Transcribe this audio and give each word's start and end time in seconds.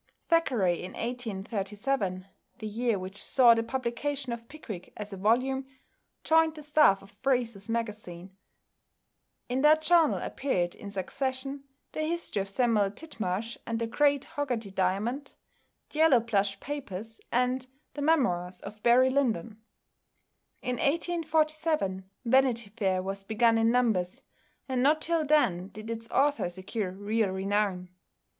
Thackeray 0.29 0.81
in 0.81 0.93
1837 0.93 2.25
the 2.57 2.65
year 2.65 2.97
which 2.97 3.21
saw 3.23 3.53
the 3.53 3.61
publication 3.61 4.33
of 4.33 4.47
"Pickwick" 4.47 4.91
as 4.97 5.13
a 5.13 5.17
volume 5.17 5.67
joined 6.23 6.55
the 6.55 6.63
staff 6.63 7.03
of 7.03 7.11
Fraser's 7.21 7.69
Magazine. 7.69 8.35
In 9.47 9.61
that 9.61 9.83
journal 9.83 10.17
appeared 10.17 10.73
in 10.73 10.89
succession 10.89 11.65
"The 11.91 12.01
History 12.01 12.41
of 12.41 12.49
Samuel 12.49 12.89
Titmarsh 12.89 13.57
and 13.67 13.77
the 13.77 13.85
Great 13.85 14.25
Hoggarty 14.25 14.71
Diamond," 14.73 15.35
"The 15.91 15.99
Yellowplush 15.99 16.59
Papers," 16.59 17.21
and 17.31 17.67
"The 17.93 18.01
Memoirs 18.01 18.59
of 18.61 18.81
Barry 18.81 19.11
Lyndon." 19.11 19.61
In 20.63 20.77
1847 20.77 22.09
"Vanity 22.25 22.71
Fair" 22.71 23.03
was 23.03 23.23
begun 23.23 23.59
in 23.59 23.69
numbers, 23.69 24.23
and 24.67 24.81
not 24.81 24.99
till 24.99 25.23
then 25.23 25.67
did 25.67 25.91
its 25.91 26.09
author 26.09 26.49
secure 26.49 26.89
real 26.91 27.29
renown. 27.29 27.89